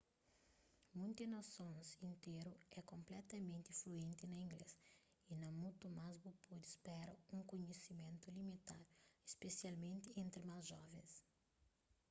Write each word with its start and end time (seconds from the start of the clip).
munti 0.97 1.23
nasons 1.33 1.87
interu 2.11 2.53
é 2.77 2.79
konpletamenti 2.93 3.71
fluenti 3.81 4.23
na 4.29 4.37
inglês 4.45 4.71
y 5.31 5.33
na 5.41 5.49
mutu 5.61 5.85
más 5.99 6.15
bu 6.23 6.31
pode 6.47 6.67
spera 6.75 7.13
un 7.35 7.41
kunhisimentu 7.51 8.25
limitadu 8.37 8.85
spesialmenti 9.33 10.09
entri 10.23 10.41
más 10.49 10.63
jovens 10.71 11.11